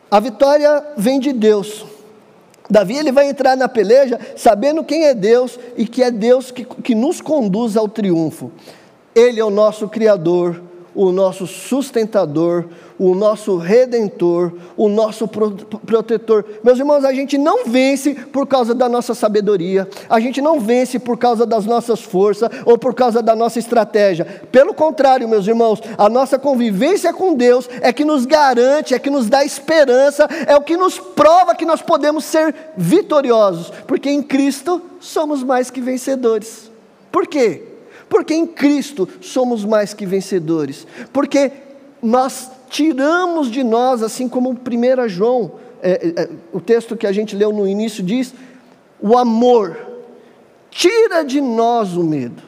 [0.09, 1.83] A vitória vem de Deus.
[2.69, 6.63] Davi ele vai entrar na peleja sabendo quem é Deus e que é Deus que,
[6.63, 8.51] que nos conduz ao triunfo.
[9.13, 10.61] Ele é o nosso Criador,
[10.95, 12.65] o nosso sustentador,
[12.97, 16.45] o nosso redentor, o nosso protetor.
[16.63, 20.97] Meus irmãos, a gente não vence por causa da nossa sabedoria, a gente não vence
[20.97, 24.25] por causa das nossas forças ou por causa da nossa estratégia.
[24.51, 29.09] Pelo contrário, meus irmãos, a nossa convivência com Deus é que nos garante, é que
[29.09, 34.23] nos dá esperança, é o que nos prova que nós podemos ser vitoriosos, porque em
[34.23, 36.71] Cristo somos mais que vencedores.
[37.11, 37.74] Por quê?
[38.09, 40.85] Porque em Cristo somos mais que vencedores.
[41.11, 41.51] Porque
[42.01, 47.11] nós tiramos de nós, assim como 1 João, é, é, é, o texto que a
[47.11, 48.33] gente leu no início diz,
[48.99, 49.77] o amor
[50.69, 52.41] tira de nós o medo.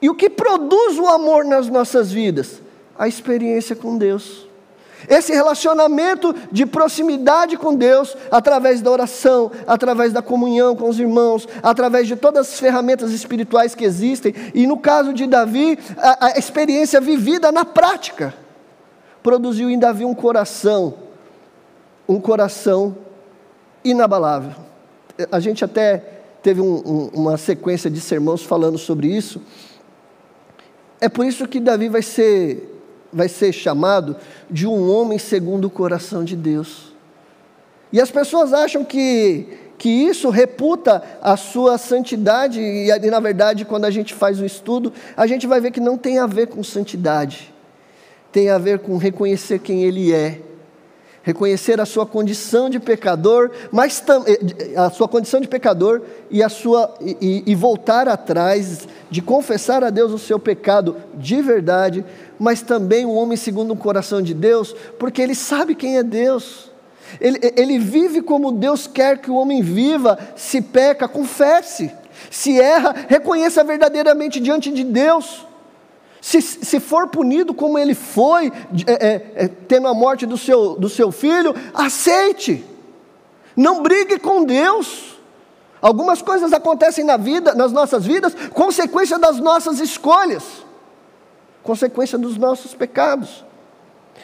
[0.00, 2.60] E o que produz o amor nas nossas vidas?
[2.98, 4.46] A experiência com Deus.
[5.08, 11.46] Esse relacionamento de proximidade com Deus, através da oração, através da comunhão com os irmãos,
[11.62, 16.38] através de todas as ferramentas espirituais que existem, e no caso de Davi, a, a
[16.38, 18.34] experiência vivida na prática,
[19.22, 20.94] produziu em Davi um coração,
[22.08, 22.96] um coração
[23.84, 24.54] inabalável.
[25.30, 25.98] A gente até
[26.42, 29.40] teve um, um, uma sequência de sermões falando sobre isso.
[31.00, 32.75] É por isso que Davi vai ser
[33.12, 34.16] vai ser chamado
[34.50, 36.94] de um homem segundo o coração de Deus.
[37.92, 39.46] E as pessoas acham que,
[39.78, 44.44] que isso reputa a sua santidade, e, e na verdade, quando a gente faz o
[44.44, 47.54] estudo, a gente vai ver que não tem a ver com santidade,
[48.32, 50.42] tem a ver com reconhecer quem ele é
[51.26, 56.48] reconhecer a sua condição de pecador, mas eh, a sua condição de pecador e a
[56.48, 62.04] sua e, e, voltar atrás de confessar a Deus o seu pecado de verdade,
[62.38, 66.70] mas também um homem segundo o coração de Deus, porque ele sabe quem é Deus.
[67.20, 71.90] Ele, ele vive como Deus quer que o homem viva, se peca, confesse,
[72.30, 75.45] se erra, reconheça verdadeiramente diante de Deus.
[76.20, 78.52] Se, se for punido como ele foi,
[78.86, 82.64] é, é, é, tendo a morte do seu, do seu filho, aceite.
[83.56, 85.16] Não brigue com Deus.
[85.80, 90.42] Algumas coisas acontecem na vida, nas nossas vidas, consequência das nossas escolhas,
[91.62, 93.44] consequência dos nossos pecados.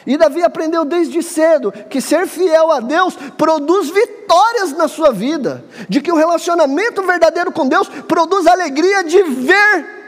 [0.05, 5.63] E Davi aprendeu desde cedo que ser fiel a Deus produz vitórias na sua vida,
[5.87, 10.02] de que o relacionamento verdadeiro com Deus produz alegria de ver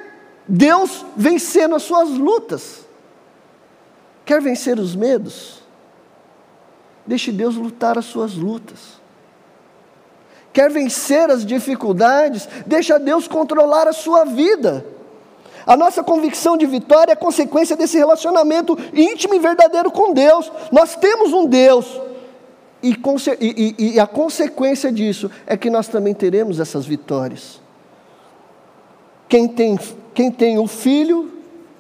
[0.48, 2.86] Deus vencendo as suas lutas.
[4.26, 5.64] Quer vencer os medos?
[7.06, 9.00] Deixe Deus lutar as suas lutas.
[10.52, 12.48] Quer vencer as dificuldades?
[12.66, 14.86] Deixa Deus controlar a sua vida.
[15.66, 20.52] A nossa convicção de vitória é consequência desse relacionamento íntimo e verdadeiro com Deus.
[20.72, 22.02] Nós temos um Deus.
[22.82, 22.96] E,
[23.40, 27.60] e, e a consequência disso é que nós também teremos essas vitórias.
[29.28, 29.78] Quem tem
[30.14, 31.34] quem tem o filho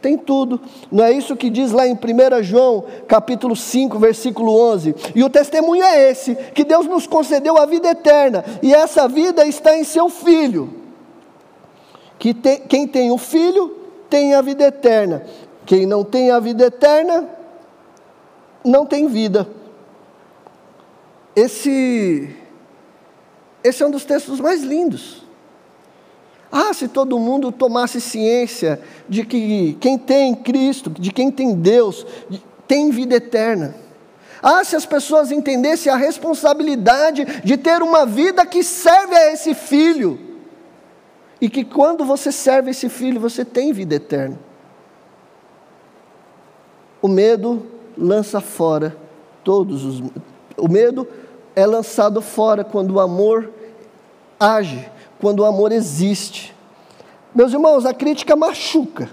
[0.06, 0.62] tem tudo.
[0.92, 4.94] Não é isso que diz lá em 1 João, capítulo 5, versículo 11.
[5.16, 9.48] E o testemunho é esse: que Deus nos concedeu a vida eterna, e essa vida
[9.48, 10.72] está em seu filho.
[12.20, 13.76] Que tem, quem tem o filho
[14.08, 15.26] tem a vida eterna.
[15.66, 17.28] Quem não tem a vida eterna
[18.64, 19.48] não tem vida.
[21.36, 22.30] Esse
[23.64, 25.25] esse é um dos textos mais lindos.
[26.52, 28.80] Ah, se todo mundo tomasse ciência
[29.10, 32.06] de que quem tem Cristo, de quem tem Deus,
[32.68, 33.76] tem vida eterna.
[34.42, 39.54] Ah, se as pessoas entendessem a responsabilidade de ter uma vida que serve a esse
[39.54, 40.20] filho.
[41.42, 44.40] E que quando você serve esse filho, você tem vida eterna.
[47.02, 47.66] O medo
[47.98, 48.96] lança fora
[49.44, 50.04] todos os.
[50.58, 51.08] O medo
[51.56, 53.52] é lançado fora quando o amor
[54.40, 54.90] age
[55.20, 56.56] quando o amor existe.
[57.34, 59.10] Meus irmãos, a crítica machuca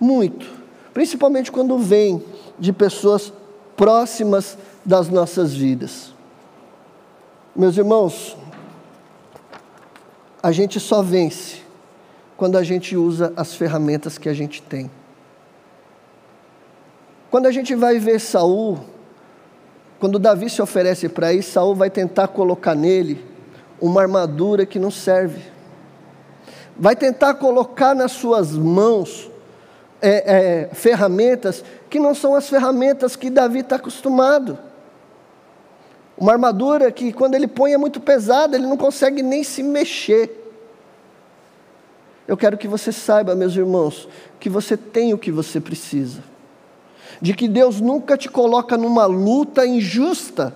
[0.00, 0.46] muito,
[0.94, 2.22] principalmente quando vem
[2.58, 3.32] de pessoas
[3.76, 6.14] próximas das nossas vidas.
[7.54, 8.36] Meus irmãos,
[10.42, 11.62] a gente só vence
[12.36, 14.90] quando a gente usa as ferramentas que a gente tem.
[17.30, 18.78] Quando a gente vai ver Saul,
[19.98, 23.27] quando Davi se oferece para ir, Saul vai tentar colocar nele
[23.80, 25.42] uma armadura que não serve.
[26.76, 29.30] Vai tentar colocar nas suas mãos
[30.00, 34.58] é, é, ferramentas que não são as ferramentas que Davi está acostumado.
[36.16, 40.34] Uma armadura que, quando ele põe, é muito pesada, ele não consegue nem se mexer.
[42.26, 44.08] Eu quero que você saiba, meus irmãos,
[44.38, 46.22] que você tem o que você precisa.
[47.22, 50.54] De que Deus nunca te coloca numa luta injusta,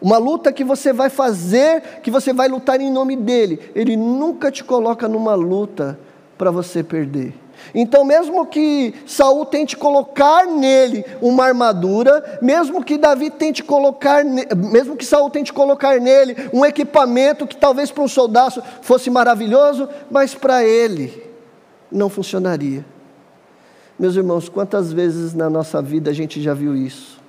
[0.00, 3.60] uma luta que você vai fazer, que você vai lutar em nome dEle.
[3.74, 5.98] Ele nunca te coloca numa luta
[6.38, 7.34] para você perder.
[7.74, 14.96] Então, mesmo que Saul tente colocar nele uma armadura, mesmo que Davi tente colocar, mesmo
[14.96, 20.34] que Saul tente colocar nele um equipamento que talvez para um soldado fosse maravilhoso, mas
[20.34, 21.22] para ele
[21.92, 22.84] não funcionaria.
[23.98, 27.19] Meus irmãos, quantas vezes na nossa vida a gente já viu isso?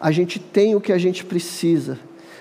[0.00, 1.98] A gente tem o que a gente precisa,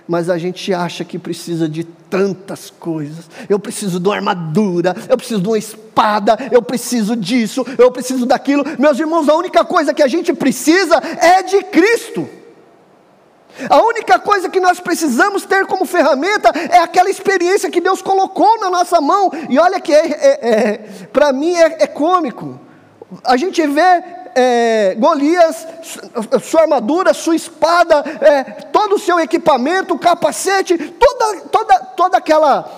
[0.08, 3.30] mas a gente acha que precisa de tantas coisas.
[3.50, 8.26] Eu preciso de uma armadura, eu preciso de uma espada, eu preciso disso, eu preciso
[8.26, 8.64] daquilo.
[8.78, 12.28] Meus irmãos, a única coisa que a gente precisa é de Cristo.
[13.70, 18.60] A única coisa que nós precisamos ter como ferramenta é aquela experiência que Deus colocou
[18.60, 19.32] na nossa mão.
[19.50, 20.78] E olha que é, é, é
[21.12, 22.60] para mim é, é cômico.
[23.24, 24.04] A gente vê
[24.36, 25.66] é, Golias,
[26.44, 32.70] sua armadura, sua espada, é, todo o seu equipamento, capacete, toda, toda, toda aquela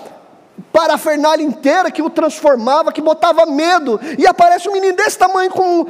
[0.72, 5.84] parafernália inteira que o transformava, que botava medo, e aparece um menino desse tamanho, com,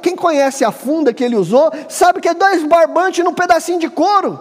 [0.00, 3.90] quem conhece a funda que ele usou, sabe que é dois barbantes num pedacinho de
[3.90, 4.40] couro.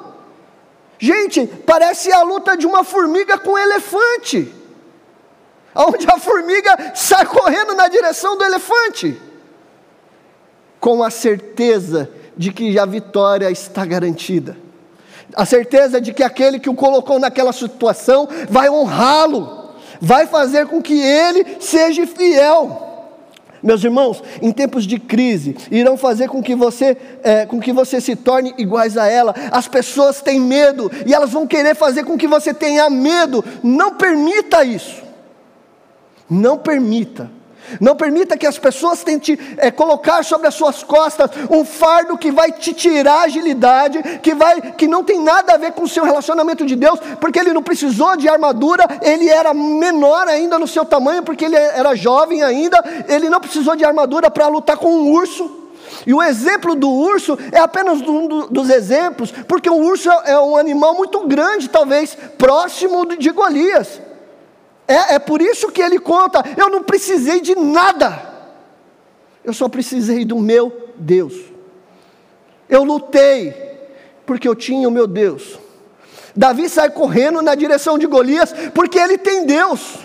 [0.98, 4.54] Gente, parece a luta de uma formiga com um elefante,
[5.76, 9.31] onde a formiga sai correndo na direção do elefante
[10.82, 14.58] com a certeza de que a vitória está garantida.
[15.36, 20.82] A certeza de que aquele que o colocou naquela situação vai honrá-lo, vai fazer com
[20.82, 22.90] que ele seja fiel.
[23.62, 28.02] Meus irmãos, em tempos de crise, irão fazer com que você, é, com que você
[28.02, 29.36] se torne iguais a ela.
[29.52, 33.46] As pessoas têm medo e elas vão querer fazer com que você tenha medo.
[33.62, 35.04] Não permita isso.
[36.28, 37.30] Não permita.
[37.80, 42.32] Não permita que as pessoas tentem é, colocar sobre as suas costas um fardo que
[42.32, 46.04] vai te tirar agilidade, que, vai, que não tem nada a ver com o seu
[46.04, 50.86] relacionamento de Deus, porque ele não precisou de armadura, ele era menor ainda no seu
[50.86, 55.12] tamanho, porque ele era jovem ainda, ele não precisou de armadura para lutar com um
[55.12, 55.60] urso.
[56.06, 60.56] E o exemplo do urso é apenas um dos exemplos, porque o urso é um
[60.56, 64.02] animal muito grande, talvez próximo de Golias.
[64.88, 68.22] É, é por isso que ele conta: eu não precisei de nada,
[69.44, 71.34] eu só precisei do meu Deus.
[72.70, 73.54] Eu lutei,
[74.26, 75.60] porque eu tinha o meu Deus.
[76.36, 80.00] Davi sai correndo na direção de Golias, porque ele tem Deus.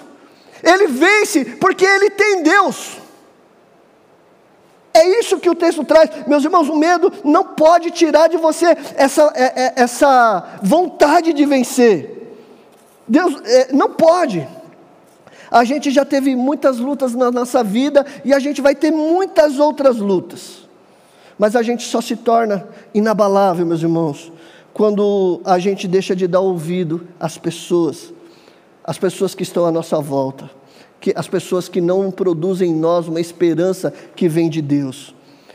[0.63, 2.99] Ele vence, porque ele tem Deus.
[4.93, 6.69] É isso que o texto traz, meus irmãos.
[6.69, 12.35] O medo não pode tirar de você essa, é, é, essa vontade de vencer.
[13.07, 14.49] Deus é, não pode.
[15.51, 19.59] A gente já teve muitas lutas na nossa vida e a gente vai ter muitas
[19.59, 20.67] outras lutas.
[21.39, 24.33] Mas a gente só se torna inabalável, meus irmãos,
[24.73, 28.13] quando a gente deixa de dar ouvido às pessoas,
[28.83, 30.51] às pessoas que estão à nossa volta,
[31.01, 35.15] que, as pessoas que não produzem em nós uma esperança que vem de Deus.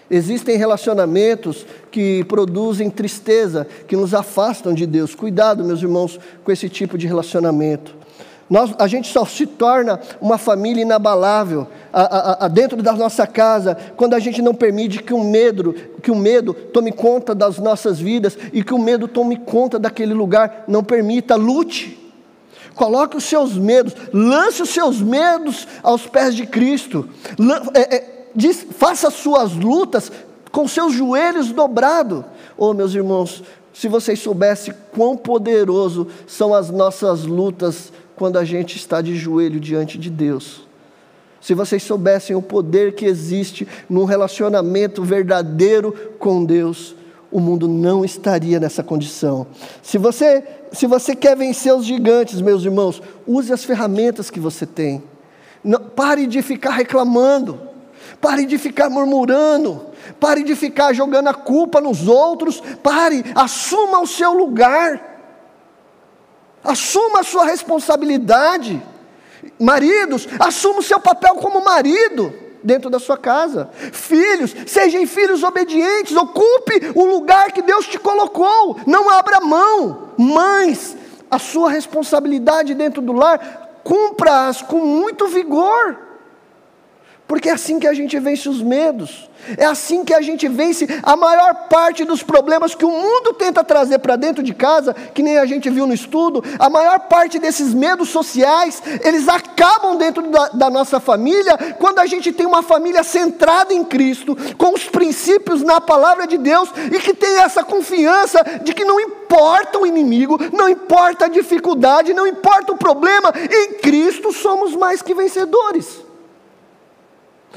[0.10, 5.16] Existem relacionamentos que produzem tristeza, que nos afastam de Deus.
[5.16, 7.96] Cuidado, meus irmãos, com esse tipo de relacionamento.
[8.52, 13.26] Nós, a gente só se torna uma família inabalável a, a, a, dentro da nossa
[13.26, 15.74] casa quando a gente não permite que o medo,
[16.04, 20.14] que o medo tome conta das nossas vidas e que o medo tome conta daquele
[20.14, 20.66] lugar.
[20.68, 21.98] Não permita, lute.
[22.76, 27.08] Coloque os seus medos, lance os seus medos aos pés de Cristo.
[27.74, 30.12] É, é, diz, faça suas lutas
[30.52, 32.26] com seus joelhos dobrados.
[32.58, 33.44] Oh, meus irmãos,
[33.74, 39.60] se vocês soubessem quão poderoso são as nossas lutas quando a gente está de joelho
[39.60, 40.62] diante de Deus.
[41.42, 46.96] Se vocês soubessem o poder que existe num relacionamento verdadeiro com Deus,
[47.32, 49.48] o mundo não estaria nessa condição.
[49.82, 54.68] Se você, se você quer vencer os gigantes, meus irmãos, use as ferramentas que você
[54.68, 55.02] tem.
[55.64, 57.60] Não, pare de ficar reclamando.
[58.22, 59.82] Pare de ficar murmurando.
[60.20, 62.62] Pare de ficar jogando a culpa nos outros.
[62.84, 65.11] Pare, assuma o seu lugar.
[66.64, 68.82] Assuma a sua responsabilidade.
[69.60, 72.34] Maridos, assuma o seu papel como marido.
[72.64, 73.70] dentro da sua casa.
[73.92, 80.10] Filhos, sejam filhos obedientes, ocupe o lugar que Deus te colocou, não abra mão.
[80.18, 80.96] Mães,
[81.30, 85.98] a sua responsabilidade dentro do lar, cumpra-as com muito vigor,
[87.32, 89.30] porque é assim que a gente vence os medos.
[89.58, 93.64] É assim que a gente vence a maior parte dos problemas que o mundo tenta
[93.64, 96.44] trazer para dentro de casa, que nem a gente viu no estudo.
[96.60, 102.06] A maior parte desses medos sociais, eles acabam dentro da, da nossa família, quando a
[102.06, 107.00] gente tem uma família centrada em Cristo, com os princípios na palavra de Deus e
[107.00, 112.28] que tem essa confiança de que não importa o inimigo, não importa a dificuldade, não
[112.28, 116.11] importa o problema, em Cristo somos mais que vencedores.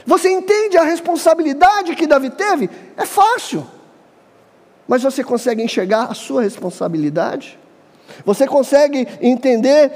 [0.06, 2.68] Você entende a responsabilidade que Davi teve?
[2.96, 3.66] É fácil.
[4.86, 7.58] Mas você consegue enxergar a sua responsabilidade?
[8.24, 9.90] Você consegue entender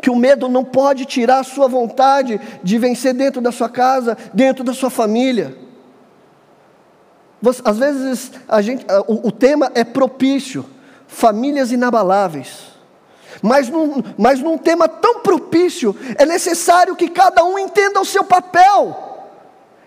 [0.00, 4.16] que o medo não pode tirar a sua vontade de vencer dentro da sua casa,
[4.34, 5.56] dentro da sua família?
[7.64, 10.64] Às vezes gente, o, o tema é propício,
[11.06, 12.72] famílias inabaláveis.
[13.40, 18.22] Mas num, mas num tema tão propício, é necessário que cada um entenda o seu
[18.22, 19.11] papel.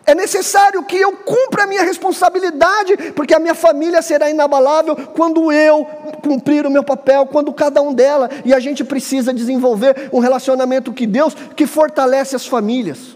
[0.06, 5.52] É necessário que eu cumpra a minha responsabilidade, porque a minha família será inabalável quando
[5.52, 5.84] eu
[6.22, 10.94] cumprir o meu papel, quando cada um dela, e a gente precisa desenvolver um relacionamento
[10.94, 13.16] que Deus que fortalece as famílias.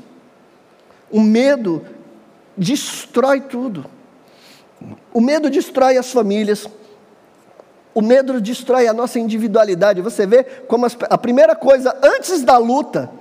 [1.12, 1.86] O medo
[2.58, 3.86] destrói tudo.
[5.14, 6.68] O medo destrói as famílias.
[7.94, 10.02] O medo destrói a nossa individualidade.
[10.02, 13.12] Você vê como as, a primeira coisa antes da luta,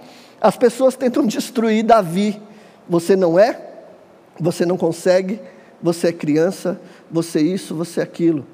[0.40, 2.47] as pessoas tentam destruir Davi
[2.88, 3.60] você não é,
[4.40, 5.40] você não consegue,
[5.82, 6.80] você é criança,
[7.10, 8.46] você é isso, você é aquilo.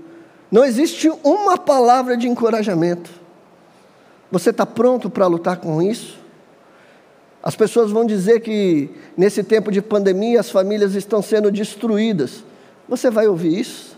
[0.51, 3.11] Não existe uma palavra de encorajamento.
[4.31, 6.19] Você está pronto para lutar com isso?
[7.43, 12.43] As pessoas vão dizer que nesse tempo de pandemia as famílias estão sendo destruídas.
[12.89, 13.94] Você vai ouvir isso?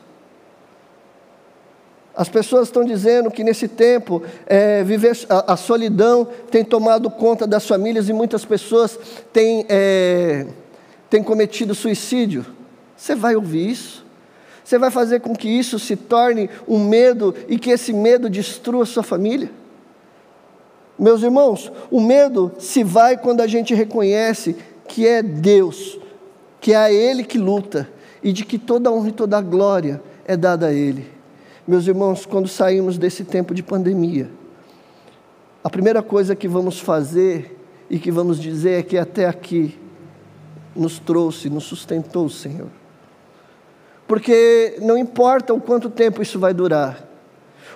[2.16, 7.46] As pessoas estão dizendo que nesse tempo é, viver a, a, solidão tem tomado conta
[7.46, 8.98] das famílias e muitas pessoas
[9.34, 10.46] têm, é,
[11.10, 12.46] têm cometido suicídio.
[12.96, 14.02] Você vai ouvir isso?
[14.64, 18.86] Você vai fazer com que isso se torne um medo e que esse medo destrua
[18.86, 19.50] sua família?
[20.98, 24.56] Meus irmãos, o medo se vai quando a gente reconhece
[24.88, 25.98] que é Deus,
[26.62, 27.86] que é a Ele que luta
[28.22, 31.15] e de que toda honra e toda glória é dada a Ele.
[31.66, 34.30] Meus irmãos, quando saímos desse tempo de pandemia,
[35.64, 37.58] a primeira coisa que vamos fazer
[37.90, 39.76] e que vamos dizer é que até aqui
[40.76, 42.68] nos trouxe, nos sustentou o Senhor.
[44.06, 47.04] Porque não importa o quanto tempo isso vai durar,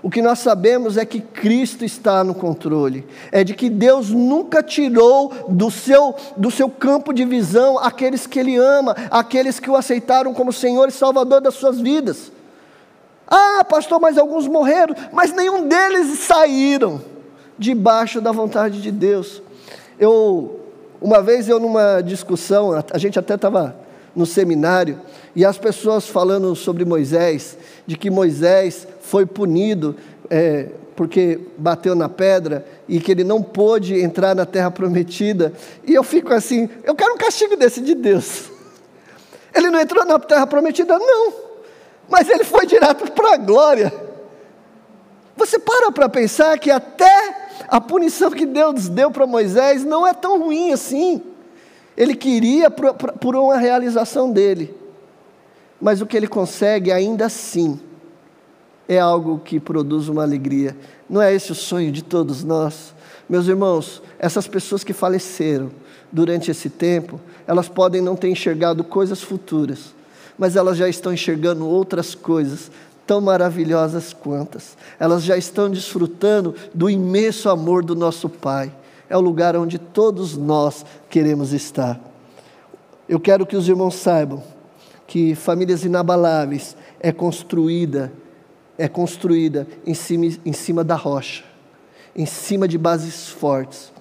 [0.02, 4.62] o que nós sabemos é que Cristo está no controle, é de que Deus nunca
[4.62, 9.74] tirou do seu, do seu campo de visão aqueles que Ele ama, aqueles que o
[9.74, 12.30] aceitaram como Senhor e Salvador das suas vidas.
[13.30, 17.00] Ah, pastor, mas alguns morreram, mas nenhum deles saíram
[17.56, 19.40] debaixo da vontade de Deus.
[20.00, 20.58] Eu,
[21.00, 23.76] uma vez eu numa discussão, a gente até estava
[24.16, 25.00] no seminário,
[25.36, 27.56] e as pessoas falando sobre Moisés,
[27.86, 29.94] de que Moisés foi punido
[30.28, 30.66] é,
[30.96, 35.52] porque bateu na pedra e que ele não pôde entrar na terra prometida.
[35.86, 38.50] E eu fico assim, eu quero um castigo desse de Deus.
[39.54, 40.98] Ele não entrou na terra prometida?
[40.98, 41.49] Não
[42.10, 43.92] mas ele foi direto para a glória.
[45.36, 50.12] Você para para pensar que até a punição que Deus deu para Moisés não é
[50.12, 51.22] tão ruim assim.
[51.96, 54.74] Ele queria por, uma realização dele,
[55.80, 57.78] mas o que ele consegue ainda assim
[58.88, 60.76] é algo que produz uma alegria.
[61.08, 62.94] Não é esse o sonho de todos nós?
[63.28, 65.70] Meus irmãos, essas pessoas que faleceram
[66.10, 69.94] durante esse tempo, elas podem não ter enxergado coisas futuras,
[70.40, 72.70] mas elas já estão enxergando outras coisas
[73.06, 74.74] tão maravilhosas quantas.
[74.98, 78.72] Elas já estão desfrutando do imenso amor do nosso Pai.
[79.10, 82.00] É o lugar onde todos nós queremos estar.
[83.06, 84.42] Eu quero que os irmãos saibam
[85.06, 88.10] que famílias inabaláveis é construída
[88.78, 91.44] é construída em cima, em cima da rocha,
[92.16, 93.92] em cima de bases fortes.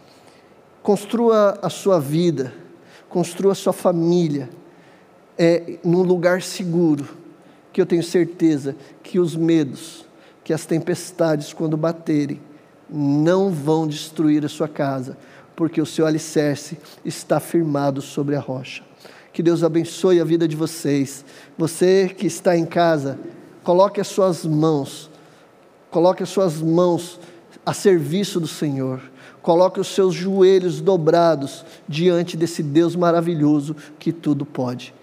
[0.82, 2.54] Construa a sua vida,
[3.10, 4.50] construa a sua família,
[5.40, 7.08] é num lugar seguro,
[7.72, 10.06] que eu tenho certeza que os medos,
[10.44, 12.42] que as tempestades, quando baterem,
[12.90, 15.18] não vão destruir a sua casa,
[15.56, 18.84] porque o seu alicerce está firmado sobre a rocha.
[19.32, 21.24] Que Deus abençoe a vida de vocês.
[21.58, 23.18] Você que está em casa,
[23.64, 25.10] coloque as suas mãos,
[25.90, 27.20] coloque as suas mãos
[27.66, 29.00] a serviço do Senhor
[29.42, 34.94] Coloque os seus joelhos dobrados diante desse Deus maravilhoso que tudo pode.